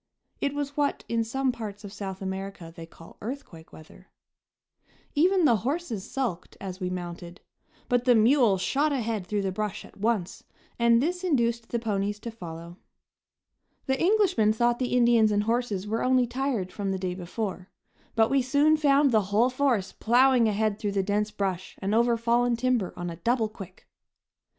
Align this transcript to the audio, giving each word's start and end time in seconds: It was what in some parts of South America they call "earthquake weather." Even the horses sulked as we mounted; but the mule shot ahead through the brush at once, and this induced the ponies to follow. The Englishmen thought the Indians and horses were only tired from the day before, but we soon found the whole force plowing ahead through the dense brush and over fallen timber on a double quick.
It 0.39 0.55
was 0.55 0.75
what 0.75 1.03
in 1.07 1.23
some 1.23 1.51
parts 1.51 1.83
of 1.83 1.93
South 1.93 2.23
America 2.23 2.73
they 2.75 2.87
call 2.87 3.17
"earthquake 3.21 3.71
weather." 3.71 4.07
Even 5.13 5.45
the 5.45 5.57
horses 5.57 6.09
sulked 6.09 6.57
as 6.59 6.79
we 6.79 6.89
mounted; 6.89 7.39
but 7.87 8.05
the 8.05 8.15
mule 8.15 8.57
shot 8.57 8.91
ahead 8.91 9.27
through 9.27 9.43
the 9.43 9.51
brush 9.51 9.85
at 9.85 9.97
once, 9.97 10.43
and 10.79 11.03
this 11.03 11.23
induced 11.23 11.69
the 11.69 11.77
ponies 11.77 12.17
to 12.21 12.31
follow. 12.31 12.77
The 13.85 14.01
Englishmen 14.01 14.53
thought 14.53 14.79
the 14.79 14.97
Indians 14.97 15.31
and 15.31 15.43
horses 15.43 15.85
were 15.85 16.01
only 16.03 16.25
tired 16.25 16.71
from 16.73 16.89
the 16.89 16.97
day 16.97 17.13
before, 17.13 17.69
but 18.15 18.31
we 18.31 18.41
soon 18.41 18.77
found 18.77 19.11
the 19.11 19.25
whole 19.29 19.51
force 19.51 19.91
plowing 19.91 20.47
ahead 20.47 20.79
through 20.79 20.93
the 20.93 21.03
dense 21.03 21.29
brush 21.29 21.75
and 21.77 21.93
over 21.93 22.17
fallen 22.17 22.55
timber 22.55 22.91
on 22.97 23.11
a 23.11 23.17
double 23.17 23.47
quick. 23.49 23.87